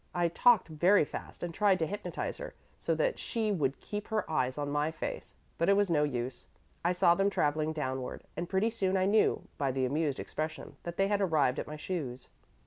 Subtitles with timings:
[0.15, 4.27] I talked very fast and tried to hypnotize her, so that she would keep her
[4.27, 6.47] eyes on my face; but it was no use:
[6.83, 10.97] I saw them traveling downward, and pretty soon I knew by the amused expression that
[10.97, 12.29] they had arrived at my shoes.